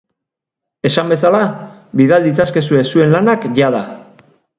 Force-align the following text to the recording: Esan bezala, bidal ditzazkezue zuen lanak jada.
Esan 0.89 1.11
bezala, 1.11 1.41
bidal 2.01 2.25
ditzazkezue 2.29 2.81
zuen 2.95 3.13
lanak 3.17 3.47
jada. 3.61 3.83